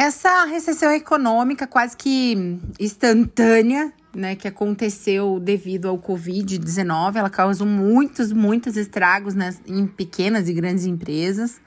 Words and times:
essa 0.00 0.46
recessão 0.46 0.90
econômica 0.92 1.66
quase 1.66 1.94
que 1.94 2.58
instantânea, 2.80 3.92
né, 4.16 4.34
que 4.34 4.48
aconteceu 4.48 5.38
devido 5.38 5.88
ao 5.88 5.98
Covid-19, 5.98 7.16
ela 7.16 7.28
causou 7.28 7.66
muitos, 7.66 8.32
muitos 8.32 8.78
estragos 8.78 9.34
né, 9.34 9.54
em 9.66 9.86
pequenas 9.86 10.48
e 10.48 10.54
grandes 10.54 10.86
empresas. 10.86 11.60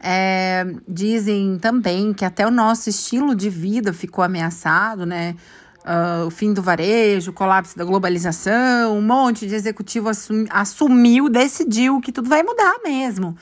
É, 0.00 0.66
dizem 0.88 1.56
também 1.60 2.12
que 2.12 2.24
até 2.24 2.44
o 2.44 2.50
nosso 2.50 2.90
estilo 2.90 3.32
de 3.32 3.48
vida 3.48 3.92
ficou 3.92 4.24
ameaçado, 4.24 5.06
né? 5.06 5.36
Uh, 5.84 6.26
o 6.26 6.30
fim 6.30 6.52
do 6.52 6.62
varejo, 6.62 7.30
o 7.30 7.34
colapso 7.34 7.76
da 7.76 7.84
globalização, 7.84 8.96
um 8.96 9.02
monte 9.02 9.48
de 9.48 9.54
executivo 9.54 10.08
assum, 10.08 10.46
assumiu, 10.50 11.28
decidiu 11.28 12.00
que 12.00 12.12
tudo 12.12 12.28
vai 12.28 12.42
mudar 12.42 12.74
mesmo. 12.84 13.36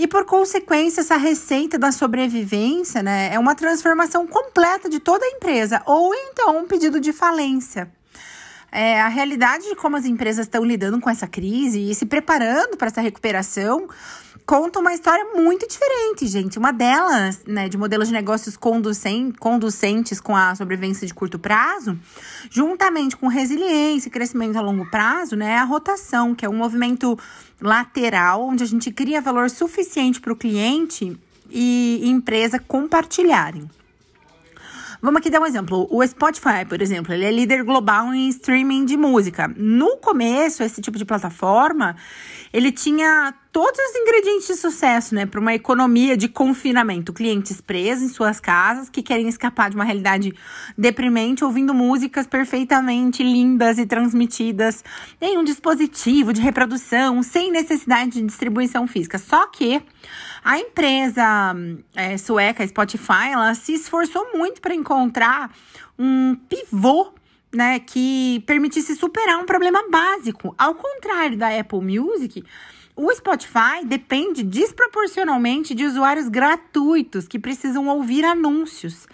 E 0.00 0.06
por 0.06 0.24
consequência, 0.24 1.02
essa 1.02 1.18
receita 1.18 1.78
da 1.78 1.92
sobrevivência 1.92 3.02
né, 3.02 3.34
é 3.34 3.38
uma 3.38 3.54
transformação 3.54 4.26
completa 4.26 4.88
de 4.88 4.98
toda 4.98 5.26
a 5.26 5.28
empresa, 5.28 5.82
ou 5.84 6.14
então 6.14 6.56
um 6.56 6.66
pedido 6.66 6.98
de 6.98 7.12
falência. 7.12 7.92
É, 8.72 8.98
a 8.98 9.08
realidade 9.08 9.68
de 9.68 9.74
como 9.74 9.98
as 9.98 10.06
empresas 10.06 10.46
estão 10.46 10.64
lidando 10.64 10.98
com 11.00 11.10
essa 11.10 11.26
crise 11.26 11.90
e 11.90 11.94
se 11.94 12.06
preparando 12.06 12.78
para 12.78 12.86
essa 12.86 13.02
recuperação 13.02 13.90
conta 14.50 14.80
uma 14.80 14.92
história 14.92 15.24
muito 15.32 15.64
diferente, 15.68 16.26
gente. 16.26 16.58
Uma 16.58 16.72
delas, 16.72 17.40
né, 17.46 17.68
de 17.68 17.78
modelos 17.78 18.08
de 18.08 18.12
negócios 18.12 18.56
conducentes 18.56 20.20
com 20.20 20.34
a 20.34 20.56
sobrevivência 20.56 21.06
de 21.06 21.14
curto 21.14 21.38
prazo, 21.38 21.96
juntamente 22.50 23.16
com 23.16 23.28
resiliência 23.28 24.08
e 24.08 24.10
crescimento 24.10 24.56
a 24.56 24.60
longo 24.60 24.90
prazo, 24.90 25.36
né, 25.36 25.52
é 25.52 25.58
a 25.58 25.62
rotação, 25.62 26.34
que 26.34 26.44
é 26.44 26.48
um 26.48 26.56
movimento 26.56 27.16
lateral, 27.60 28.42
onde 28.48 28.64
a 28.64 28.66
gente 28.66 28.90
cria 28.90 29.20
valor 29.20 29.48
suficiente 29.48 30.20
para 30.20 30.32
o 30.32 30.36
cliente 30.36 31.16
e 31.48 32.00
empresa 32.02 32.58
compartilharem. 32.58 33.70
Vamos 35.00 35.20
aqui 35.20 35.30
dar 35.30 35.40
um 35.40 35.46
exemplo. 35.46 35.86
O 35.90 36.04
Spotify, 36.04 36.66
por 36.68 36.82
exemplo, 36.82 37.14
ele 37.14 37.24
é 37.24 37.30
líder 37.30 37.62
global 37.62 38.12
em 38.12 38.28
streaming 38.28 38.84
de 38.84 38.96
música. 38.96 39.48
No 39.56 39.96
começo, 39.98 40.64
esse 40.64 40.82
tipo 40.82 40.98
de 40.98 41.04
plataforma, 41.04 41.96
ele 42.52 42.72
tinha 42.72 43.32
todos 43.52 43.78
os 43.78 43.96
ingredientes 43.96 44.46
de 44.46 44.54
sucesso, 44.56 45.14
né, 45.14 45.26
para 45.26 45.40
uma 45.40 45.54
economia 45.54 46.16
de 46.16 46.28
confinamento. 46.28 47.12
Clientes 47.12 47.60
presos 47.60 48.04
em 48.04 48.08
suas 48.08 48.38
casas 48.38 48.88
que 48.88 49.02
querem 49.02 49.28
escapar 49.28 49.70
de 49.70 49.76
uma 49.76 49.84
realidade 49.84 50.32
deprimente, 50.76 51.44
ouvindo 51.44 51.74
músicas 51.74 52.26
perfeitamente 52.26 53.22
lindas 53.22 53.78
e 53.78 53.86
transmitidas 53.86 54.84
em 55.20 55.36
um 55.36 55.44
dispositivo 55.44 56.32
de 56.32 56.40
reprodução, 56.40 57.22
sem 57.22 57.50
necessidade 57.50 58.12
de 58.12 58.22
distribuição 58.22 58.86
física. 58.86 59.18
Só 59.18 59.46
que 59.48 59.82
a 60.44 60.58
empresa 60.58 61.54
é, 61.94 62.16
sueca 62.16 62.66
Spotify, 62.66 63.32
ela 63.32 63.54
se 63.54 63.74
esforçou 63.74 64.32
muito 64.32 64.60
para 64.60 64.74
encontrar 64.74 65.50
um 65.98 66.34
pivô 66.34 67.12
né, 67.52 67.80
que 67.80 68.42
permitisse 68.46 68.94
superar 68.94 69.38
um 69.38 69.44
problema 69.44 69.82
básico. 69.90 70.54
Ao 70.56 70.74
contrário 70.74 71.36
da 71.36 71.48
Apple 71.48 71.80
Music, 71.80 72.44
o 73.02 73.14
Spotify 73.14 73.82
depende 73.82 74.42
desproporcionalmente 74.42 75.74
de 75.74 75.86
usuários 75.86 76.28
gratuitos 76.28 77.26
que 77.26 77.38
precisam 77.38 77.88
ouvir 77.88 78.26
anúncios. 78.26 79.06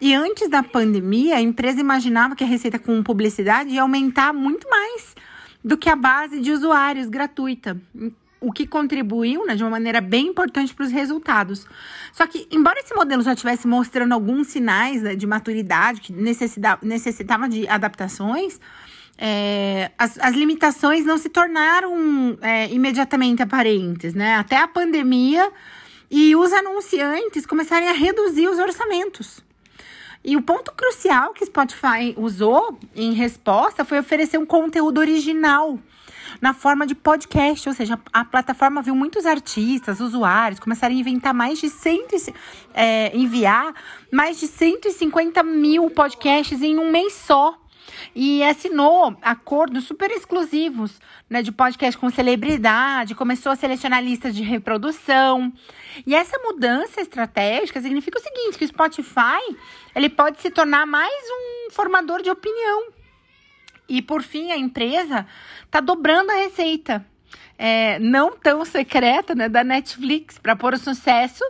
E 0.00 0.14
antes 0.14 0.48
da 0.48 0.62
pandemia, 0.62 1.36
a 1.36 1.40
empresa 1.40 1.80
imaginava 1.80 2.36
que 2.36 2.44
a 2.44 2.46
receita 2.46 2.78
com 2.78 3.02
publicidade 3.02 3.70
ia 3.70 3.82
aumentar 3.82 4.32
muito 4.32 4.68
mais 4.70 5.16
do 5.64 5.76
que 5.76 5.88
a 5.88 5.96
base 5.96 6.38
de 6.38 6.52
usuários 6.52 7.08
gratuita 7.08 7.76
o 8.44 8.52
que 8.52 8.66
contribuiu 8.66 9.46
né, 9.46 9.56
de 9.56 9.64
uma 9.64 9.70
maneira 9.70 10.00
bem 10.00 10.26
importante 10.26 10.74
para 10.74 10.84
os 10.84 10.92
resultados. 10.92 11.66
Só 12.12 12.26
que, 12.26 12.46
embora 12.50 12.78
esse 12.78 12.94
modelo 12.94 13.22
já 13.22 13.32
estivesse 13.32 13.66
mostrando 13.66 14.12
alguns 14.12 14.48
sinais 14.48 15.02
né, 15.02 15.16
de 15.16 15.26
maturidade, 15.26 16.00
que 16.02 16.12
necessitava, 16.12 16.78
necessitava 16.84 17.48
de 17.48 17.66
adaptações, 17.66 18.60
é, 19.16 19.90
as, 19.96 20.18
as, 20.18 20.34
limitações 20.34 21.04
não 21.04 21.16
se 21.16 21.28
tornaram 21.28 22.36
é, 22.40 22.68
imediatamente 22.70 23.42
aparentes, 23.42 24.12
né? 24.12 24.34
Até 24.34 24.56
a 24.56 24.66
pandemia 24.66 25.52
e 26.10 26.34
os 26.34 26.52
anunciantes 26.52 27.46
começarem 27.46 27.88
a 27.88 27.92
reduzir 27.92 28.48
os 28.48 28.58
orçamentos. 28.58 29.44
E 30.24 30.36
o 30.36 30.42
ponto 30.42 30.72
crucial 30.72 31.32
que 31.32 31.44
Spotify 31.44 32.14
usou 32.16 32.78
em 32.96 33.12
resposta 33.12 33.84
foi 33.84 33.98
oferecer 33.98 34.38
um 34.38 34.46
conteúdo 34.46 34.98
original 34.98 35.78
na 36.40 36.52
forma 36.52 36.86
de 36.86 36.94
podcast, 36.94 37.68
ou 37.68 37.74
seja, 37.74 37.98
a 38.12 38.24
plataforma 38.24 38.82
viu 38.82 38.94
muitos 38.94 39.26
artistas, 39.26 40.00
usuários 40.00 40.58
começarem 40.58 40.96
a 40.96 41.00
inventar 41.00 41.34
mais 41.34 41.58
de 41.58 41.68
100, 41.68 42.06
é, 42.72 43.16
enviar 43.16 43.74
mais 44.10 44.40
de 44.40 44.46
150 44.46 45.42
mil 45.42 45.90
podcasts 45.90 46.60
em 46.62 46.78
um 46.78 46.90
mês 46.90 47.12
só 47.12 47.58
e 48.14 48.42
assinou 48.42 49.16
acordos 49.22 49.84
super 49.84 50.10
exclusivos 50.10 51.00
né, 51.28 51.42
de 51.42 51.52
podcast 51.52 51.98
com 51.98 52.10
celebridade, 52.10 53.14
começou 53.14 53.52
a 53.52 53.56
selecionar 53.56 54.02
listas 54.02 54.34
de 54.34 54.42
reprodução. 54.42 55.52
E 56.06 56.14
essa 56.14 56.38
mudança 56.38 57.00
estratégica 57.00 57.80
significa 57.80 58.18
o 58.18 58.22
seguinte, 58.22 58.58
que 58.58 58.64
o 58.64 58.68
Spotify 58.68 59.56
ele 59.94 60.08
pode 60.08 60.40
se 60.40 60.50
tornar 60.50 60.86
mais 60.86 61.24
um 61.30 61.70
formador 61.70 62.22
de 62.22 62.30
opinião 62.30 62.94
e 63.88 64.00
por 64.00 64.22
fim, 64.22 64.50
a 64.50 64.56
empresa 64.56 65.26
está 65.64 65.80
dobrando 65.80 66.30
a 66.30 66.36
receita. 66.36 67.04
É, 67.56 67.98
não 68.00 68.36
tão 68.36 68.64
secreta 68.64 69.34
né, 69.34 69.48
da 69.48 69.62
Netflix 69.62 70.38
para 70.38 70.56
pôr 70.56 70.74
o 70.74 70.78
sucesso 70.78 71.44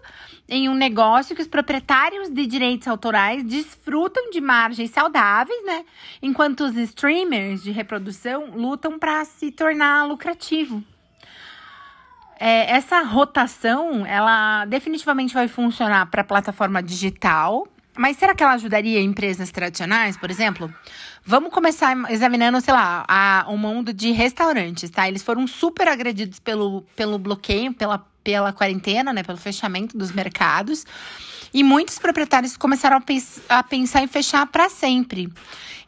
em 0.48 0.68
um 0.68 0.74
negócio 0.74 1.34
que 1.34 1.40
os 1.40 1.48
proprietários 1.48 2.28
de 2.28 2.46
direitos 2.46 2.86
autorais 2.86 3.42
desfrutam 3.42 4.30
de 4.30 4.40
margens 4.40 4.90
saudáveis, 4.90 5.64
né? 5.64 5.84
Enquanto 6.20 6.64
os 6.64 6.76
streamers 6.76 7.62
de 7.62 7.70
reprodução 7.70 8.50
lutam 8.54 8.98
para 8.98 9.24
se 9.24 9.50
tornar 9.50 10.06
lucrativo. 10.06 10.82
É, 12.38 12.72
essa 12.72 13.02
rotação, 13.02 14.04
ela 14.04 14.64
definitivamente 14.66 15.32
vai 15.32 15.48
funcionar 15.48 16.06
para 16.06 16.20
a 16.20 16.24
plataforma 16.24 16.82
digital, 16.82 17.66
mas 17.96 18.16
será 18.16 18.34
que 18.34 18.42
ela 18.42 18.54
ajudaria 18.54 19.00
empresas 19.00 19.50
tradicionais, 19.50 20.16
por 20.16 20.30
exemplo? 20.30 20.72
Vamos 21.24 21.52
começar 21.52 21.96
examinando, 22.10 22.60
sei 22.60 22.74
lá, 22.74 23.46
o 23.48 23.56
mundo 23.56 23.92
de 23.92 24.10
restaurantes, 24.10 24.90
tá? 24.90 25.08
Eles 25.08 25.22
foram 25.22 25.46
super 25.46 25.88
agredidos 25.88 26.40
pelo, 26.40 26.82
pelo 26.96 27.18
bloqueio, 27.18 27.72
pela, 27.72 28.04
pela 28.22 28.52
quarentena, 28.52 29.12
né? 29.12 29.22
Pelo 29.22 29.38
fechamento 29.38 29.96
dos 29.96 30.12
mercados. 30.12 30.84
E 31.52 31.62
muitos 31.62 31.98
proprietários 31.98 32.56
começaram 32.56 32.96
a, 32.96 33.00
pens 33.00 33.40
a 33.48 33.62
pensar 33.62 34.02
em 34.02 34.08
fechar 34.08 34.44
para 34.46 34.68
sempre. 34.68 35.32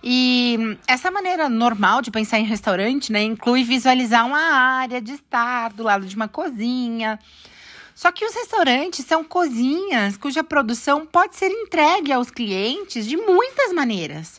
E 0.03 0.79
essa 0.87 1.11
maneira 1.11 1.49
normal 1.49 2.01
de 2.01 2.13
pensar 2.13 2.39
em 2.39 2.45
restaurante, 2.45 3.11
né? 3.11 3.25
Inclui 3.25 3.65
visualizar 3.65 4.25
uma 4.25 4.39
área 4.39 5.01
de 5.01 5.15
estar 5.15 5.73
do 5.73 5.83
lado 5.83 6.07
de 6.07 6.15
uma 6.15 6.29
cozinha 6.29 7.19
só 7.97 8.13
que 8.13 8.27
os 8.27 8.35
restaurantes 8.35 9.07
são 9.07 9.25
cozinhas 9.25 10.19
cuja 10.19 10.45
produção 10.45 11.07
pode 11.07 11.35
ser 11.35 11.51
entregue 11.51 12.13
aos 12.13 12.31
clientes 12.31 13.07
de 13.07 13.17
muitas 13.17 13.73
maneiras, 13.73 14.39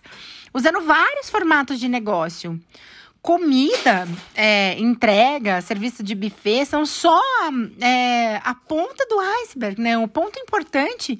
usando 0.53 0.79
vários 0.81 1.27
formatos 1.27 1.79
de 1.79 1.87
negócio. 1.87 2.61
Comida, 3.19 4.07
é, 4.35 4.79
entrega, 4.79 5.59
serviço 5.59 6.03
de 6.03 6.13
buffet 6.13 6.65
são 6.65 6.85
só 6.85 7.19
é, 7.81 8.39
a 8.43 8.53
ponta 8.53 9.03
do 9.07 9.19
iceberg, 9.41 9.81
né? 9.81 9.97
O 9.97 10.07
ponto 10.07 10.37
importante 10.39 11.19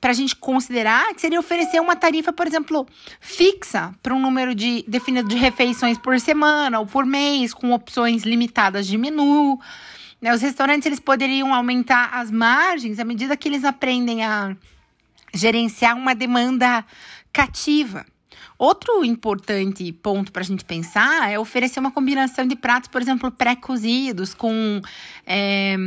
para 0.00 0.10
a 0.10 0.14
gente 0.14 0.34
considerar 0.34 1.14
que 1.14 1.20
seria 1.20 1.38
oferecer 1.38 1.80
uma 1.80 1.94
tarifa, 1.94 2.32
por 2.32 2.48
exemplo, 2.48 2.84
fixa 3.20 3.94
para 4.02 4.12
um 4.12 4.20
número 4.20 4.56
de 4.56 4.84
definido 4.88 5.28
de 5.28 5.36
refeições 5.36 5.96
por 5.96 6.18
semana 6.18 6.80
ou 6.80 6.86
por 6.86 7.06
mês, 7.06 7.54
com 7.54 7.70
opções 7.72 8.24
limitadas 8.24 8.88
de 8.88 8.98
menu. 8.98 9.60
Né? 10.20 10.34
Os 10.34 10.42
restaurantes 10.42 10.86
eles 10.86 11.00
poderiam 11.00 11.54
aumentar 11.54 12.10
as 12.12 12.30
margens 12.30 12.98
à 12.98 13.04
medida 13.04 13.36
que 13.36 13.48
eles 13.48 13.64
aprendem 13.64 14.24
a 14.24 14.56
gerenciar 15.32 15.96
uma 15.96 16.14
demanda 16.14 16.84
cativa. 17.32 18.04
Outro 18.60 19.02
importante 19.02 19.90
ponto 19.90 20.30
para 20.30 20.42
a 20.42 20.44
gente 20.44 20.66
pensar 20.66 21.32
é 21.32 21.38
oferecer 21.38 21.80
uma 21.80 21.90
combinação 21.90 22.46
de 22.46 22.54
pratos, 22.54 22.90
por 22.90 23.00
exemplo, 23.00 23.30
pré-cozidos, 23.30 24.34
com, 24.34 24.82
é, 25.26 25.78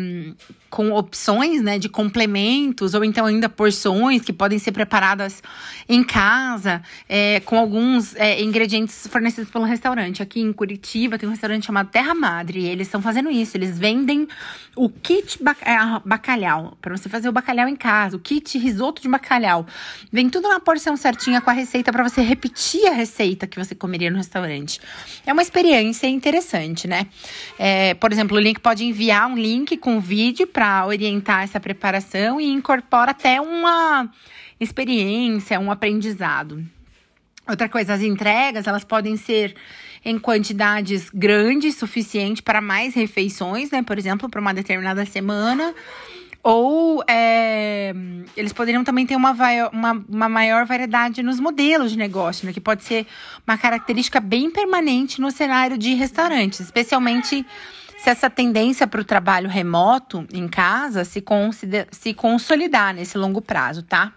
com 0.71 0.91
opções 0.91 1.61
né, 1.61 1.77
de 1.77 1.87
complementos, 1.87 2.95
ou 2.95 3.05
então 3.05 3.27
ainda 3.27 3.47
porções 3.47 4.23
que 4.23 4.33
podem 4.33 4.57
ser 4.57 4.71
preparadas 4.71 5.43
em 5.87 6.03
casa, 6.03 6.81
é, 7.07 7.41
com 7.41 7.59
alguns 7.59 8.15
é, 8.15 8.41
ingredientes 8.41 9.05
fornecidos 9.05 9.51
pelo 9.51 9.65
restaurante. 9.65 10.23
Aqui 10.23 10.41
em 10.41 10.51
Curitiba 10.51 11.19
tem 11.19 11.29
um 11.29 11.31
restaurante 11.31 11.67
chamado 11.67 11.91
Terra 11.91 12.15
Madre, 12.15 12.61
e 12.61 12.65
eles 12.65 12.87
estão 12.87 13.03
fazendo 13.03 13.29
isso, 13.29 13.55
eles 13.55 13.77
vendem 13.77 14.27
o 14.75 14.89
kit 14.89 15.37
é, 15.61 15.77
bacalhau, 16.03 16.75
para 16.81 16.97
você 16.97 17.07
fazer 17.07 17.29
o 17.29 17.31
bacalhau 17.31 17.67
em 17.69 17.75
casa, 17.75 18.17
o 18.17 18.19
kit 18.19 18.57
risoto 18.57 18.99
de 18.99 19.07
bacalhau. 19.07 19.63
Vem 20.11 20.27
tudo 20.27 20.49
na 20.49 20.59
porção 20.59 20.97
certinha 20.97 21.39
com 21.39 21.51
a 21.51 21.53
receita 21.53 21.91
para 21.91 22.01
você 22.01 22.23
repetir 22.23 22.62
repetir 22.63 22.88
a 22.88 22.94
receita 22.94 23.45
que 23.45 23.57
você 23.57 23.75
comeria 23.75 24.10
no 24.10 24.18
restaurante. 24.18 24.80
É 25.25 25.33
uma 25.33 25.42
experiência 25.42 26.07
interessante, 26.07 26.88
né? 26.88 27.07
É, 27.60 27.94
por 27.95 28.12
exemplo, 28.12 28.38
o 28.38 28.39
link 28.39 28.60
pode 28.60 28.86
enviar 28.86 29.27
um 29.27 29.36
link 29.36 29.75
com 29.77 30.00
vídeo 30.00 30.48
para 30.48 30.86
orientar 30.86 31.44
essa 31.44 31.60
preparação 31.60 32.39
e 32.39 32.50
incorpora 32.50 33.12
até 33.12 33.42
uma 33.42 34.10
experiência, 34.60 35.60
um 35.60 35.71
aprendizado. 35.71 36.63
Outra 37.48 37.68
coisa, 37.68 37.94
as 37.94 38.01
entregas, 38.01 38.68
elas 38.68 38.86
podem 38.86 39.18
ser 39.18 39.56
em 40.06 40.18
quantidades 40.18 41.09
grandes, 41.13 41.75
suficiente 41.75 42.42
para 42.42 42.62
mais 42.62 42.94
refeições, 42.94 43.71
né? 43.71 43.83
Por 43.83 43.98
exemplo, 43.98 44.30
para 44.30 44.39
uma 44.39 44.54
determinada 44.54 45.06
semana. 45.06 45.74
Ou 46.44 47.01
é, 47.07 47.94
eles 48.36 48.51
poderiam 48.51 48.84
também 48.84 49.06
ter 49.06 49.16
uma, 49.16 49.31
uma, 49.72 50.06
uma, 50.10 50.30
maior 50.30 50.66
variedade 50.66 51.24
nos 51.24 51.40
modelos 51.40 51.92
de 51.92 51.98
negócio, 51.98 52.45
né? 52.45 52.51
Que 52.51 52.60
pode 52.60 52.84
ser 52.84 53.07
uma 53.48 53.57
característica 53.57 54.19
bem 54.19 54.51
permanente 54.51 55.22
no 55.22 55.31
cenário 55.31 55.78
de 55.78 55.94
restaurantes, 55.94 56.60
especialmente 56.60 57.45
se 57.98 58.10
essa 58.10 58.30
tendência 58.30 58.86
para 58.86 59.00
o 59.00 59.06
trabalho 59.06 59.48
remoto 59.48 60.28
em 60.34 60.45
casa 60.50 61.06
se, 61.06 61.24
se 61.90 62.13
consolidar 62.13 62.94
nesse 62.94 63.18
longo 63.18 63.42
prazo, 63.42 63.81
tá? 63.81 64.12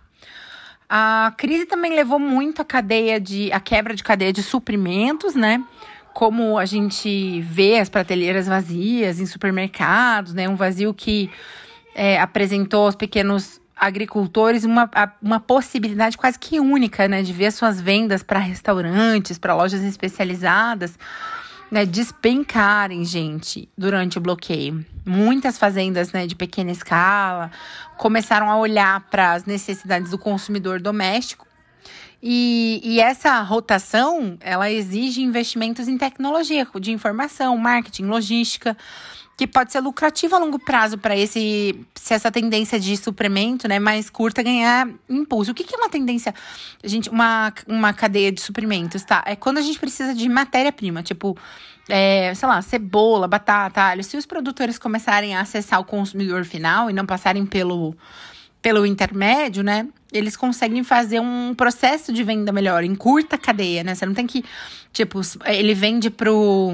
A 0.88 1.32
crise 1.36 1.64
também 1.64 1.94
levou 1.94 2.18
muito 2.18 2.60
a 2.60 2.64
cadeia 2.64 3.20
de 3.20 3.52
a 3.52 3.60
quebra 3.60 3.94
de 3.94 4.02
cadeia 4.02 4.32
de 4.32 4.42
suprimentos, 4.42 5.36
né? 5.36 5.62
Como 6.12 6.58
a 6.58 6.64
gente 6.64 7.40
vê 7.42 7.78
as 7.78 7.88
prateleiras 7.88 8.48
vazias 8.48 9.20
em 9.20 9.26
supermercados, 9.26 10.34
né? 10.34 10.48
Um 10.48 10.56
vazio 10.56 10.92
que 10.92 11.30
é, 11.96 12.20
apresentou 12.20 12.84
aos 12.84 12.94
pequenos 12.94 13.58
agricultores 13.74 14.64
uma, 14.64 14.88
uma 15.20 15.40
possibilidade 15.40 16.16
quase 16.16 16.38
que 16.38 16.60
única, 16.60 17.08
né? 17.08 17.22
De 17.22 17.32
ver 17.32 17.50
suas 17.50 17.80
vendas 17.80 18.22
para 18.22 18.38
restaurantes, 18.38 19.38
para 19.38 19.54
lojas 19.54 19.82
especializadas 19.82 20.98
né, 21.70 21.84
despencarem, 21.84 23.04
gente, 23.04 23.68
durante 23.76 24.18
o 24.18 24.20
bloqueio. 24.20 24.84
Muitas 25.04 25.58
fazendas 25.58 26.12
né, 26.12 26.26
de 26.26 26.34
pequena 26.34 26.70
escala 26.70 27.50
começaram 27.96 28.50
a 28.50 28.56
olhar 28.56 29.00
para 29.10 29.32
as 29.32 29.44
necessidades 29.44 30.10
do 30.10 30.18
consumidor 30.18 30.80
doméstico. 30.80 31.46
E, 32.22 32.80
e, 32.82 32.98
essa 32.98 33.40
rotação, 33.42 34.38
ela 34.40 34.70
exige 34.70 35.22
investimentos 35.22 35.86
em 35.86 35.98
tecnologia, 35.98 36.66
de 36.80 36.90
informação, 36.90 37.56
marketing, 37.58 38.04
logística, 38.04 38.76
que 39.36 39.46
pode 39.46 39.70
ser 39.70 39.80
lucrativo 39.80 40.34
a 40.34 40.38
longo 40.38 40.58
prazo 40.58 40.96
para 40.96 41.16
esse 41.16 41.78
se 41.94 42.14
essa 42.14 42.30
tendência 42.32 42.80
de 42.80 42.96
suprimento, 42.96 43.68
né, 43.68 43.78
mais 43.78 44.08
curta 44.08 44.42
ganhar 44.42 44.88
impulso. 45.08 45.50
O 45.50 45.54
que, 45.54 45.64
que 45.64 45.74
é 45.74 45.78
uma 45.78 45.90
tendência, 45.90 46.34
gente, 46.82 47.10
uma, 47.10 47.52
uma 47.66 47.92
cadeia 47.92 48.32
de 48.32 48.40
suprimentos, 48.40 49.04
tá? 49.04 49.22
É 49.26 49.36
quando 49.36 49.58
a 49.58 49.60
gente 49.60 49.78
precisa 49.78 50.14
de 50.14 50.26
matéria-prima, 50.28 51.02
tipo, 51.02 51.36
é, 51.88 52.32
sei 52.34 52.48
lá, 52.48 52.62
cebola, 52.62 53.28
batata, 53.28 53.82
alho. 53.82 54.02
Se 54.02 54.16
os 54.16 54.24
produtores 54.24 54.78
começarem 54.78 55.36
a 55.36 55.40
acessar 55.40 55.80
o 55.80 55.84
consumidor 55.84 56.44
final 56.44 56.88
e 56.88 56.92
não 56.92 57.04
passarem 57.04 57.44
pelo 57.44 57.94
pelo 58.62 58.84
intermédio, 58.84 59.62
né? 59.62 59.86
Eles 60.12 60.36
conseguem 60.36 60.82
fazer 60.82 61.20
um 61.20 61.54
processo 61.54 62.12
de 62.12 62.24
venda 62.24 62.50
melhor, 62.50 62.82
em 62.82 62.96
curta 62.96 63.38
cadeia, 63.38 63.84
né? 63.84 63.94
Você 63.94 64.04
não 64.04 64.14
tem 64.14 64.26
que, 64.26 64.44
tipo, 64.92 65.20
ele 65.44 65.72
vende 65.72 66.10
pro 66.10 66.72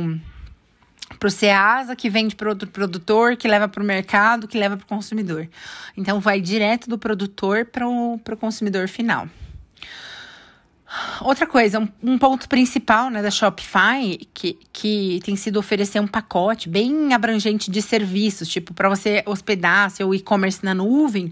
para 1.19 1.27
o 1.27 1.31
Ceasa, 1.31 1.97
que 1.97 2.11
vende 2.11 2.35
para 2.35 2.49
outro 2.49 2.69
produtor, 2.69 3.37
que 3.37 3.49
leva 3.49 3.69
para 3.69 3.83
o 3.83 3.87
mercado, 3.87 4.49
que 4.49 4.59
leva 4.59 4.77
para 4.77 4.85
o 4.85 4.89
consumidor. 4.89 5.49
Então, 5.97 6.21
vai 6.21 6.41
direto 6.41 6.89
do 6.89 6.99
produtor 6.99 7.67
para 7.67 7.87
o 7.87 8.37
consumidor 8.39 8.89
final. 8.89 9.29
Outra 11.23 11.47
coisa, 11.47 11.81
um, 11.81 11.89
um, 12.03 12.19
ponto 12.19 12.47
principal 12.49 13.09
né, 13.09 13.23
da 13.23 13.31
Shopify, 13.31 14.19
que, 14.35 14.59
que 14.71 15.21
tem 15.25 15.37
sido 15.37 15.59
oferecer 15.59 16.01
um 16.01 16.07
pacote 16.07 16.69
bem 16.69 17.15
abrangente 17.15 17.71
de 17.71 17.81
serviços, 17.81 18.47
tipo, 18.49 18.75
para 18.75 18.91
você 18.91 19.23
hospedar 19.25 19.91
seu 19.91 20.15
e-commerce 20.15 20.63
na 20.63 20.75
nuvem, 20.75 21.31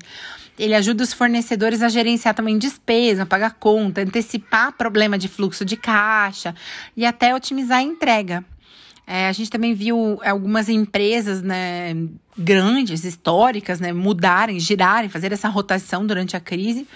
ele 0.58 0.74
ajuda 0.74 1.02
os 1.02 1.12
fornecedores 1.12 1.82
a 1.82 1.88
gerenciar 1.88 2.34
também 2.34 2.58
despesa, 2.58 3.26
pagar 3.26 3.54
conta, 3.54 4.00
antecipar 4.00 4.72
problema 4.72 5.18
de 5.18 5.28
fluxo 5.28 5.64
de 5.64 5.76
caixa 5.76 6.54
e 6.96 7.04
até 7.04 7.34
otimizar 7.34 7.78
a 7.78 7.82
entrega. 7.82 8.44
É, 9.12 9.26
a 9.26 9.32
gente 9.32 9.50
também 9.50 9.74
viu 9.74 10.20
algumas 10.24 10.68
empresas 10.68 11.42
né, 11.42 11.96
grandes, 12.38 13.02
históricas, 13.02 13.80
né, 13.80 13.92
mudarem, 13.92 14.60
girarem, 14.60 15.10
fazer 15.10 15.32
essa 15.32 15.48
rotação 15.48 16.06
durante 16.06 16.36
a 16.36 16.40
crise, 16.40 16.86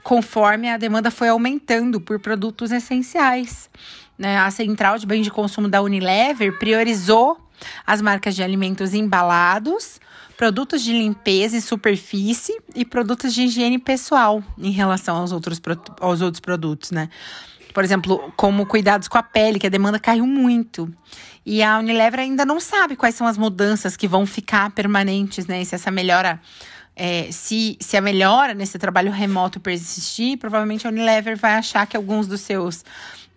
conforme 0.00 0.70
a 0.70 0.76
demanda 0.76 1.10
foi 1.10 1.30
aumentando 1.30 2.00
por 2.00 2.20
produtos 2.20 2.70
essenciais. 2.70 3.68
Né? 4.16 4.38
A 4.38 4.52
Central 4.52 4.98
de 4.98 5.04
Bens 5.04 5.24
de 5.24 5.32
Consumo 5.32 5.68
da 5.68 5.82
Unilever 5.82 6.56
priorizou 6.60 7.40
as 7.84 8.00
marcas 8.00 8.36
de 8.36 8.42
alimentos 8.44 8.94
embalados, 8.94 10.00
produtos 10.36 10.80
de 10.80 10.92
limpeza 10.92 11.56
e 11.56 11.60
superfície 11.60 12.56
e 12.72 12.84
produtos 12.84 13.34
de 13.34 13.42
higiene 13.42 13.80
pessoal 13.80 14.44
em 14.56 14.70
relação 14.70 15.16
aos 15.16 15.32
outros, 15.32 15.60
aos 16.00 16.20
outros 16.20 16.38
produtos, 16.38 16.92
né? 16.92 17.08
Por 17.74 17.82
exemplo, 17.82 18.32
como 18.36 18.64
cuidados 18.64 19.08
com 19.08 19.18
a 19.18 19.22
pele, 19.22 19.58
que 19.58 19.66
a 19.66 19.70
demanda 19.70 19.98
caiu 19.98 20.26
muito. 20.26 20.88
E 21.44 21.60
a 21.60 21.78
Unilever 21.78 22.20
ainda 22.20 22.46
não 22.46 22.60
sabe 22.60 22.94
quais 22.94 23.16
são 23.16 23.26
as 23.26 23.36
mudanças 23.36 23.96
que 23.96 24.06
vão 24.06 24.24
ficar 24.24 24.70
permanentes, 24.70 25.46
né? 25.46 25.62
Se 25.64 25.74
essa 25.74 25.90
melhora. 25.90 26.40
É, 26.96 27.28
se, 27.32 27.76
se 27.80 27.96
a 27.96 28.00
melhora 28.00 28.54
nesse 28.54 28.78
trabalho 28.78 29.10
remoto 29.10 29.58
persistir, 29.58 30.38
provavelmente 30.38 30.86
a 30.86 30.90
Unilever 30.90 31.36
vai 31.36 31.54
achar 31.54 31.84
que 31.88 31.96
alguns 31.96 32.28
dos 32.28 32.40
seus 32.40 32.84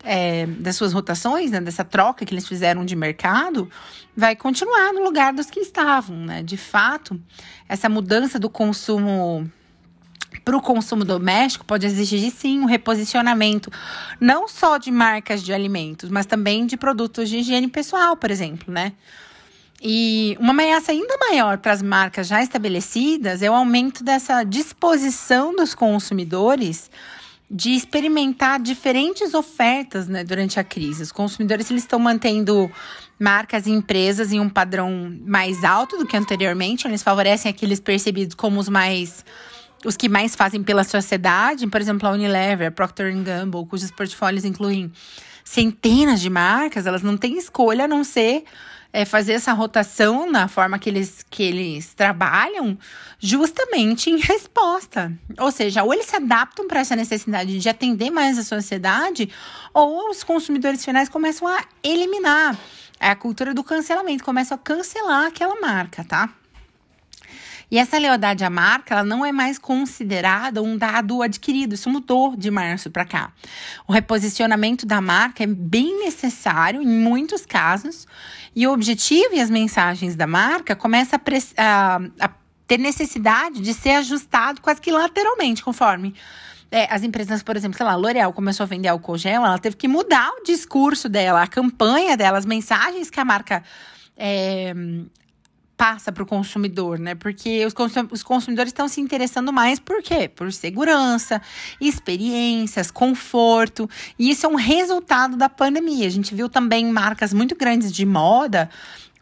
é, 0.03 0.45
das 0.45 0.75
suas 0.75 0.93
rotações, 0.93 1.49
né, 1.49 1.59
dessa 1.59 1.83
troca 1.83 2.23
que 2.23 2.33
eles 2.33 2.47
fizeram 2.47 2.85
de 2.85 2.95
mercado, 2.95 3.67
vai 4.15 4.35
continuar 4.35 4.93
no 4.93 5.03
lugar 5.03 5.33
dos 5.33 5.49
que 5.49 5.59
estavam, 5.59 6.15
né? 6.15 6.43
De 6.43 6.57
fato, 6.57 7.19
essa 7.67 7.89
mudança 7.89 8.37
do 8.37 8.49
consumo 8.49 9.51
para 10.47 10.55
o 10.55 10.61
consumo 10.61 11.03
doméstico 11.03 11.65
pode 11.65 11.85
exigir 11.85 12.31
sim 12.31 12.61
um 12.61 12.65
reposicionamento 12.65 13.69
não 14.17 14.47
só 14.47 14.77
de 14.77 14.89
marcas 14.89 15.43
de 15.43 15.51
alimentos, 15.51 16.09
mas 16.09 16.25
também 16.25 16.65
de 16.65 16.77
produtos 16.77 17.27
de 17.27 17.39
higiene 17.39 17.67
pessoal, 17.67 18.15
por 18.15 18.31
exemplo, 18.31 18.73
né? 18.73 18.93
E 19.81 20.37
uma 20.39 20.51
ameaça 20.51 20.93
ainda 20.93 21.17
maior 21.17 21.57
para 21.57 21.73
as 21.73 21.81
marcas 21.81 22.27
já 22.27 22.41
estabelecidas 22.41 23.41
é 23.41 23.51
o 23.51 23.53
aumento 23.53 24.05
dessa 24.05 24.41
disposição 24.45 25.53
dos 25.53 25.75
consumidores 25.75 26.89
de 27.51 27.71
experimentar 27.71 28.57
diferentes 28.57 29.33
ofertas 29.33 30.07
né, 30.07 30.23
durante 30.23 30.61
a 30.61 30.63
crise. 30.63 31.03
Os 31.03 31.11
consumidores 31.11 31.69
eles 31.69 31.83
estão 31.83 31.99
mantendo 31.99 32.71
marcas 33.19 33.67
e 33.67 33.71
empresas 33.71 34.31
em 34.31 34.39
um 34.39 34.47
padrão 34.47 35.13
mais 35.25 35.65
alto 35.65 35.97
do 35.97 36.05
que 36.05 36.15
anteriormente. 36.15 36.87
Eles 36.87 37.03
favorecem 37.03 37.51
aqueles 37.51 37.81
percebidos 37.81 38.33
como 38.33 38.61
os 38.61 38.69
mais 38.69 39.25
os 39.85 39.95
que 39.95 40.09
mais 40.09 40.35
fazem 40.35 40.63
pela 40.63 40.83
sociedade, 40.83 41.67
por 41.67 41.79
exemplo, 41.79 42.07
a 42.07 42.11
Unilever, 42.11 42.67
a 42.67 42.71
Procter 42.71 43.15
Gamble, 43.23 43.65
cujos 43.65 43.91
portfólios 43.91 44.45
incluem 44.45 44.91
centenas 45.43 46.19
de 46.19 46.29
marcas, 46.29 46.85
elas 46.85 47.01
não 47.01 47.15
têm 47.15 47.37
escolha 47.37 47.85
a 47.85 47.87
não 47.87 48.03
ser 48.03 48.43
é, 48.91 49.05
fazer 49.05 49.33
essa 49.33 49.53
rotação 49.53 50.29
na 50.29 50.47
forma 50.47 50.79
que 50.79 50.89
eles, 50.89 51.25
que 51.29 51.43
eles 51.43 51.93
trabalham, 51.93 52.77
justamente 53.19 54.09
em 54.09 54.17
resposta. 54.17 55.11
Ou 55.39 55.51
seja, 55.51 55.83
ou 55.83 55.93
eles 55.93 56.07
se 56.07 56.15
adaptam 56.15 56.67
para 56.67 56.79
essa 56.79 56.95
necessidade 56.95 57.59
de 57.59 57.69
atender 57.69 58.09
mais 58.09 58.37
a 58.37 58.43
sociedade, 58.43 59.29
ou 59.73 60.09
os 60.09 60.23
consumidores 60.23 60.83
finais 60.83 61.09
começam 61.09 61.47
a 61.47 61.63
eliminar. 61.83 62.57
É 62.99 63.09
a 63.09 63.15
cultura 63.15 63.53
do 63.53 63.63
cancelamento, 63.63 64.23
começam 64.23 64.55
a 64.55 64.57
cancelar 64.57 65.27
aquela 65.27 65.59
marca, 65.61 66.03
tá? 66.03 66.29
E 67.69 67.77
essa 67.77 67.97
lealdade 67.97 68.43
à 68.43 68.49
marca, 68.49 68.93
ela 68.93 69.03
não 69.03 69.25
é 69.25 69.31
mais 69.31 69.59
considerada 69.59 70.61
um 70.61 70.77
dado 70.77 71.21
adquirido. 71.21 71.73
Isso 71.73 71.89
mudou 71.89 72.35
de 72.35 72.49
março 72.49 72.89
para 72.89 73.03
cá. 73.03 73.31
O 73.85 73.91
reposicionamento 73.91 74.85
da 74.85 75.01
marca 75.01 75.43
é 75.43 75.47
bem 75.47 75.99
necessário 75.99 76.81
em 76.81 76.87
muitos 76.87 77.45
casos, 77.45 78.07
e 78.55 78.65
o 78.65 78.71
objetivo 78.71 79.33
e 79.33 79.41
as 79.41 79.49
mensagens 79.49 80.15
da 80.15 80.25
marca 80.25 80.75
começam 80.75 81.19
a, 81.57 81.61
a, 81.61 82.25
a 82.25 82.29
ter 82.65 82.77
necessidade 82.77 83.61
de 83.61 83.73
ser 83.73 83.91
ajustado 83.91 84.61
quase 84.61 84.81
que 84.81 84.91
lateralmente, 84.91 85.63
conforme 85.63 86.15
é, 86.71 86.93
as 86.93 87.03
empresas, 87.03 87.41
por 87.43 87.55
exemplo, 87.55 87.77
sei 87.77 87.85
lá, 87.85 87.95
L'Oréal 87.95 88.33
começou 88.33 88.63
a 88.63 88.67
vender 88.67 88.89
álcool 88.89 89.17
gel, 89.17 89.45
ela 89.45 89.57
teve 89.57 89.75
que 89.75 89.87
mudar 89.87 90.29
o 90.31 90.43
discurso 90.43 91.07
dela, 91.07 91.43
a 91.43 91.47
campanha 91.47 92.17
dela, 92.17 92.37
as 92.37 92.45
mensagens 92.45 93.09
que 93.09 93.19
a 93.19 93.25
marca 93.25 93.63
é, 94.17 94.73
passa 95.77 96.11
para 96.11 96.23
o 96.23 96.25
consumidor, 96.25 96.97
né? 96.97 97.13
Porque 97.13 97.63
os, 97.63 97.73
os 98.11 98.23
consumidores 98.23 98.71
estão 98.71 98.87
se 98.87 98.99
interessando 98.99 99.53
mais 99.53 99.79
por 99.79 100.01
quê? 100.01 100.27
Por 100.27 100.51
segurança, 100.51 101.39
experiências, 101.79 102.89
conforto. 102.89 103.87
E 104.17 104.31
isso 104.31 104.47
é 104.47 104.49
um 104.49 104.55
resultado 104.55 105.37
da 105.37 105.47
pandemia. 105.47 106.07
A 106.07 106.09
gente 106.09 106.33
viu 106.33 106.49
também 106.49 106.91
marcas 106.91 107.31
muito 107.31 107.55
grandes 107.55 107.91
de 107.91 108.05
moda, 108.05 108.69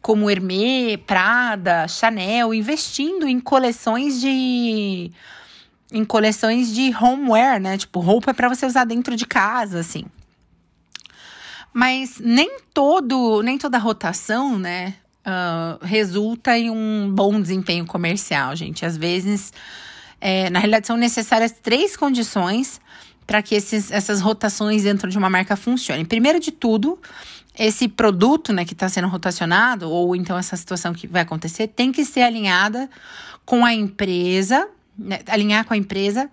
como 0.01 0.29
Hermès, 0.29 0.97
Prada, 1.05 1.87
Chanel, 1.89 2.53
investindo 2.53 3.27
em 3.27 3.39
coleções 3.39 4.21
de 4.21 5.11
em 5.91 6.03
coleções 6.03 6.73
de 6.73 6.93
homeware, 6.95 7.59
né? 7.59 7.77
Tipo, 7.77 7.99
roupa 7.99 8.33
para 8.33 8.49
você 8.49 8.65
usar 8.65 8.85
dentro 8.85 9.15
de 9.15 9.25
casa, 9.25 9.79
assim. 9.79 10.05
Mas 11.73 12.19
nem 12.19 12.57
todo, 12.73 13.41
nem 13.43 13.57
toda 13.57 13.77
rotação, 13.77 14.57
né, 14.57 14.95
uh, 15.25 15.83
resulta 15.83 16.57
em 16.57 16.69
um 16.69 17.11
bom 17.11 17.41
desempenho 17.41 17.85
comercial, 17.85 18.55
gente. 18.55 18.85
Às 18.85 18.95
vezes, 18.95 19.51
é, 20.21 20.49
na 20.49 20.59
realidade, 20.59 20.87
são 20.87 20.97
necessárias 20.97 21.51
três 21.51 21.97
condições 21.97 22.79
para 23.25 23.41
que 23.41 23.55
esses, 23.55 23.91
essas 23.91 24.21
rotações 24.21 24.83
dentro 24.83 25.09
de 25.09 25.17
uma 25.17 25.29
marca 25.29 25.55
funcionem. 25.55 26.05
Primeiro 26.05 26.39
de 26.39 26.51
tudo, 26.51 26.99
esse 27.57 27.87
produto 27.87 28.53
né, 28.53 28.65
que 28.65 28.73
está 28.73 28.87
sendo 28.87 29.07
rotacionado, 29.07 29.89
ou 29.89 30.15
então 30.15 30.37
essa 30.37 30.55
situação 30.55 30.93
que 30.93 31.07
vai 31.07 31.23
acontecer, 31.23 31.67
tem 31.67 31.91
que 31.91 32.05
ser 32.05 32.21
alinhada 32.21 32.89
com 33.43 33.65
a 33.65 33.73
empresa, 33.73 34.67
né, 34.97 35.19
alinhar 35.27 35.65
com 35.65 35.73
a 35.73 35.77
empresa 35.77 36.29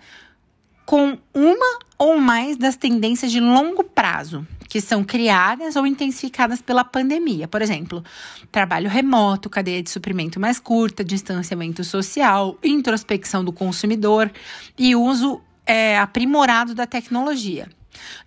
com 0.84 1.18
uma 1.34 1.78
ou 1.98 2.18
mais 2.18 2.56
das 2.56 2.76
tendências 2.76 3.30
de 3.30 3.40
longo 3.40 3.84
prazo 3.84 4.46
que 4.72 4.80
são 4.80 5.04
criadas 5.04 5.76
ou 5.76 5.86
intensificadas 5.86 6.62
pela 6.62 6.82
pandemia. 6.82 7.46
Por 7.46 7.60
exemplo, 7.60 8.02
trabalho 8.50 8.88
remoto, 8.88 9.50
cadeia 9.50 9.82
de 9.82 9.90
suprimento 9.90 10.40
mais 10.40 10.58
curta, 10.58 11.04
distanciamento 11.04 11.84
social, 11.84 12.56
introspecção 12.64 13.44
do 13.44 13.52
consumidor 13.52 14.32
e 14.78 14.96
uso 14.96 15.42
é, 15.66 15.98
aprimorado 15.98 16.74
da 16.74 16.86
tecnologia. 16.86 17.68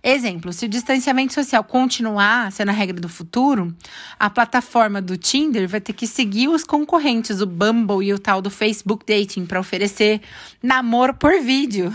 Exemplo, 0.02 0.52
se 0.52 0.66
o 0.66 0.68
distanciamento 0.68 1.32
social 1.32 1.64
continuar 1.64 2.52
sendo 2.52 2.70
a 2.70 2.72
regra 2.72 3.00
do 3.00 3.08
futuro, 3.08 3.74
a 4.18 4.30
plataforma 4.30 5.00
do 5.00 5.16
Tinder 5.16 5.68
vai 5.68 5.80
ter 5.80 5.92
que 5.92 6.06
seguir 6.06 6.48
os 6.48 6.64
concorrentes, 6.64 7.40
o 7.40 7.46
Bumble 7.46 8.06
e 8.06 8.12
o 8.12 8.18
tal 8.18 8.40
do 8.40 8.50
Facebook 8.50 9.04
Dating, 9.06 9.46
para 9.46 9.60
oferecer 9.60 10.20
namoro 10.62 11.14
por 11.14 11.40
vídeo. 11.40 11.92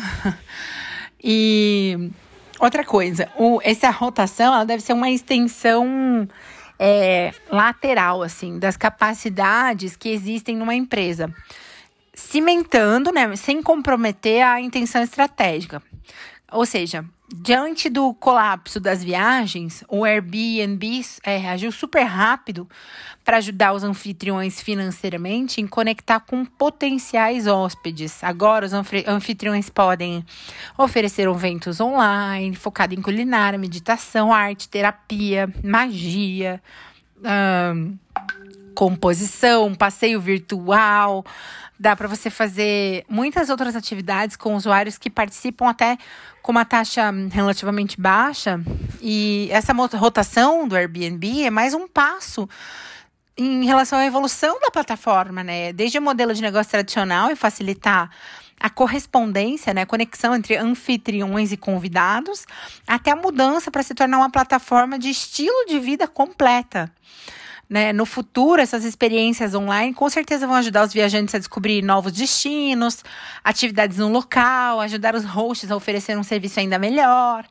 e 1.23 2.11
outra 2.59 2.83
coisa, 2.83 3.29
o, 3.37 3.59
essa 3.63 3.89
rotação 3.89 4.53
ela 4.53 4.65
deve 4.65 4.83
ser 4.83 4.93
uma 4.93 5.09
extensão 5.09 6.27
é, 6.77 7.33
lateral, 7.49 8.23
assim, 8.23 8.57
das 8.57 8.75
capacidades 8.75 9.95
que 9.95 10.09
existem 10.09 10.57
numa 10.57 10.75
empresa 10.75 11.33
cimentando, 12.13 13.11
né, 13.11 13.35
sem 13.35 13.61
comprometer 13.61 14.43
a 14.43 14.59
intenção 14.59 15.01
estratégica. 15.01 15.81
Ou 16.51 16.65
seja, 16.65 17.05
diante 17.33 17.89
do 17.89 18.13
colapso 18.13 18.77
das 18.77 19.01
viagens, 19.01 19.85
o 19.87 20.03
Airbnb 20.03 21.01
é, 21.23 21.37
reagiu 21.37 21.71
super 21.71 22.03
rápido 22.03 22.67
para 23.23 23.37
ajudar 23.37 23.73
os 23.73 23.83
anfitriões 23.83 24.59
financeiramente 24.59 25.61
em 25.61 25.67
conectar 25.67 26.19
com 26.19 26.43
potenciais 26.43 27.47
hóspedes. 27.47 28.21
Agora, 28.21 28.65
os 28.65 28.73
anfitriões 28.73 29.69
podem 29.69 30.25
oferecer 30.77 31.27
eventos 31.27 31.79
online, 31.79 32.53
focado 32.55 32.93
em 32.93 33.01
culinária, 33.01 33.57
meditação, 33.57 34.33
arte, 34.33 34.67
terapia, 34.67 35.47
magia. 35.63 36.61
Um, 37.23 37.97
composição, 38.73 39.75
passeio 39.75 40.19
virtual, 40.19 41.25
dá 41.79 41.95
para 41.95 42.07
você 42.07 42.29
fazer 42.29 43.03
muitas 43.09 43.49
outras 43.49 43.75
atividades 43.75 44.35
com 44.35 44.55
usuários 44.55 44.97
que 44.97 45.09
participam 45.09 45.67
até 45.67 45.97
com 46.41 46.51
uma 46.51 46.63
taxa 46.63 47.11
relativamente 47.31 47.99
baixa. 47.99 48.61
E 49.01 49.49
essa 49.51 49.73
rotação 49.73 50.67
do 50.67 50.75
Airbnb 50.75 51.43
é 51.43 51.49
mais 51.49 51.73
um 51.73 51.87
passo 51.87 52.47
em 53.35 53.65
relação 53.65 53.97
à 53.97 54.05
evolução 54.05 54.59
da 54.59 54.69
plataforma, 54.69 55.43
né? 55.43 55.73
Desde 55.73 55.97
o 55.97 56.01
modelo 56.01 56.33
de 56.33 56.41
negócio 56.41 56.71
tradicional 56.71 57.31
e 57.31 57.35
facilitar 57.35 58.11
a 58.59 58.69
correspondência, 58.69 59.73
né, 59.73 59.81
a 59.81 59.85
conexão 59.87 60.35
entre 60.35 60.55
anfitriões 60.55 61.51
e 61.51 61.57
convidados, 61.57 62.45
até 62.85 63.09
a 63.09 63.15
mudança 63.15 63.71
para 63.71 63.81
se 63.81 63.95
tornar 63.95 64.19
uma 64.19 64.29
plataforma 64.29 64.99
de 64.99 65.09
estilo 65.09 65.65
de 65.67 65.79
vida 65.79 66.07
completa 66.07 66.91
né, 67.71 67.93
no 67.93 68.05
futuro, 68.05 68.61
essas 68.61 68.83
experiências 68.83 69.55
online 69.55 69.93
com 69.93 70.09
certeza 70.09 70.45
vão 70.45 70.57
ajudar 70.57 70.85
os 70.85 70.91
viajantes 70.91 71.33
a 71.33 71.37
descobrir 71.37 71.81
novos 71.81 72.11
destinos, 72.11 73.01
atividades 73.41 73.97
no 73.97 74.09
local, 74.09 74.81
ajudar 74.81 75.15
os 75.15 75.23
hosts 75.23 75.71
a 75.71 75.75
oferecer 75.77 76.17
um 76.17 76.23
serviço 76.23 76.59
ainda 76.59 76.77
melhor. 76.77 77.45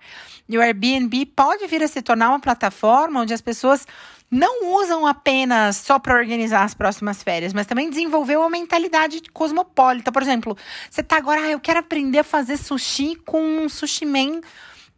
E 0.47 0.59
o 0.59 0.61
Airbnb 0.61 1.25
pode 1.25 1.67
vir 1.67 1.83
a 1.83 1.89
se 1.89 2.03
tornar 2.03 2.29
uma 2.29 2.39
plataforma 2.39 3.23
onde 3.23 3.33
as 3.33 3.41
pessoas 3.41 3.87
não 4.31 4.75
usam 4.75 5.07
apenas 5.07 5.77
só 5.79 5.99
para 5.99 6.15
organizar 6.15 6.65
as 6.65 6.75
próximas 6.75 7.23
férias, 7.23 7.55
mas 7.55 7.67
também 7.67 7.89
desenvolver 7.89 8.37
uma 8.37 8.51
mentalidade 8.51 9.23
cosmopolita. 9.33 10.13
Por 10.13 10.21
exemplo, 10.21 10.55
você 10.91 11.03
tá 11.03 11.17
agora, 11.17 11.41
ah, 11.41 11.51
eu 11.51 11.61
quero 11.61 11.81
aprender 11.81 12.19
a 12.19 12.25
fazer 12.25 12.59
sushi 12.59 13.17
com 13.25 13.41
um 13.41 13.71
sushi 13.71 14.05
man 14.05 14.43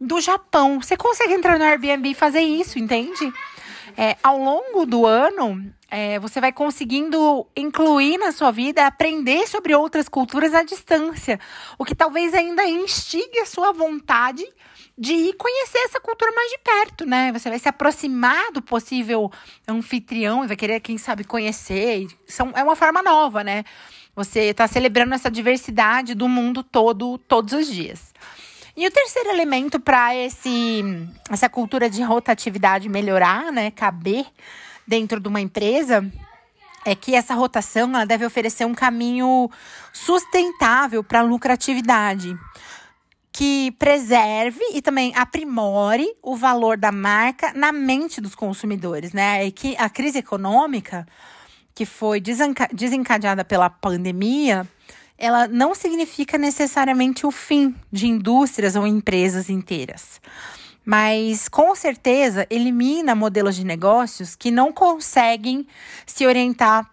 do 0.01 0.19
Japão. 0.19 0.81
Você 0.81 0.97
consegue 0.97 1.33
entrar 1.33 1.57
no 1.57 1.63
Airbnb 1.63 2.09
e 2.09 2.13
fazer 2.13 2.41
isso, 2.41 2.77
entende? 2.77 3.31
É, 3.97 4.17
ao 4.23 4.37
longo 4.37 4.85
do 4.85 5.05
ano, 5.05 5.73
é, 5.89 6.17
você 6.19 6.41
vai 6.41 6.51
conseguindo 6.51 7.45
incluir 7.55 8.17
na 8.17 8.31
sua 8.31 8.51
vida, 8.51 8.85
aprender 8.85 9.47
sobre 9.47 9.75
outras 9.75 10.09
culturas 10.09 10.53
à 10.53 10.63
distância, 10.63 11.39
o 11.77 11.85
que 11.85 11.93
talvez 11.93 12.33
ainda 12.33 12.65
instigue 12.65 13.39
a 13.39 13.45
sua 13.45 13.71
vontade 13.71 14.43
de 14.97 15.13
ir 15.13 15.33
conhecer 15.33 15.79
essa 15.79 15.99
cultura 15.99 16.31
mais 16.31 16.51
de 16.51 16.57
perto, 16.59 17.05
né? 17.05 17.31
Você 17.31 17.49
vai 17.49 17.59
se 17.59 17.67
aproximar 17.67 18.51
do 18.51 18.61
possível 18.61 19.31
anfitrião 19.67 20.43
e 20.43 20.47
vai 20.47 20.55
querer, 20.55 20.79
quem 20.79 20.97
sabe, 20.97 21.23
conhecer. 21.23 22.07
São, 22.27 22.51
é 22.55 22.63
uma 22.63 22.75
forma 22.75 23.01
nova, 23.01 23.43
né? 23.43 23.63
Você 24.15 24.41
está 24.41 24.67
celebrando 24.67 25.15
essa 25.15 25.31
diversidade 25.31 26.13
do 26.13 26.27
mundo 26.27 26.63
todo, 26.63 27.17
todos 27.17 27.53
os 27.53 27.67
dias. 27.67 28.13
E 28.75 28.87
o 28.87 28.91
terceiro 28.91 29.29
elemento 29.29 29.79
para 29.79 30.15
essa 30.15 31.47
cultura 31.47 31.87
de 31.87 32.01
rotatividade 32.01 32.89
melhorar, 32.89 33.51
né, 33.51 33.69
caber 33.69 34.25
dentro 34.87 35.19
de 35.19 35.27
uma 35.27 35.39
empresa, 35.39 36.03
é 36.83 36.95
que 36.95 37.13
essa 37.13 37.35
rotação 37.35 37.89
ela 37.89 38.05
deve 38.05 38.25
oferecer 38.25 38.65
um 38.65 38.73
caminho 38.73 39.49
sustentável 39.93 41.03
para 41.03 41.19
a 41.19 41.23
lucratividade, 41.23 42.35
que 43.31 43.71
preserve 43.77 44.63
e 44.73 44.81
também 44.81 45.13
aprimore 45.15 46.07
o 46.21 46.35
valor 46.35 46.75
da 46.75 46.91
marca 46.91 47.53
na 47.53 47.71
mente 47.71 48.19
dos 48.19 48.33
consumidores, 48.33 49.13
né? 49.13 49.45
E 49.45 49.51
que 49.51 49.75
a 49.77 49.87
crise 49.87 50.17
econômica 50.17 51.07
que 51.75 51.85
foi 51.85 52.21
desencadeada 52.71 53.45
pela 53.45 53.69
pandemia 53.69 54.67
ela 55.23 55.47
não 55.47 55.73
significa 55.73 56.37
necessariamente 56.37 57.25
o 57.25 57.31
fim 57.31 57.73
de 57.89 58.07
indústrias 58.07 58.75
ou 58.75 58.85
empresas 58.85 59.49
inteiras. 59.49 60.19
Mas 60.83 61.47
com 61.47 61.73
certeza 61.73 62.45
elimina 62.49 63.15
modelos 63.15 63.55
de 63.55 63.63
negócios 63.63 64.35
que 64.35 64.51
não 64.51 64.73
conseguem 64.73 65.65
se 66.05 66.27
orientar 66.27 66.91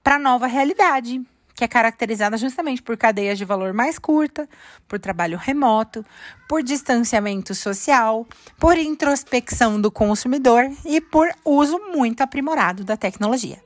para 0.00 0.14
a 0.14 0.18
nova 0.20 0.46
realidade, 0.46 1.20
que 1.56 1.64
é 1.64 1.68
caracterizada 1.68 2.36
justamente 2.36 2.80
por 2.80 2.96
cadeias 2.96 3.36
de 3.36 3.44
valor 3.44 3.72
mais 3.72 3.98
curta, 3.98 4.48
por 4.86 5.00
trabalho 5.00 5.36
remoto, 5.36 6.06
por 6.48 6.62
distanciamento 6.62 7.52
social, 7.52 8.24
por 8.60 8.78
introspecção 8.78 9.80
do 9.80 9.90
consumidor 9.90 10.70
e 10.84 11.00
por 11.00 11.28
uso 11.44 11.80
muito 11.92 12.20
aprimorado 12.20 12.84
da 12.84 12.96
tecnologia. 12.96 13.60